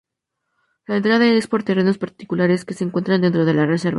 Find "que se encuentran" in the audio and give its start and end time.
2.65-3.21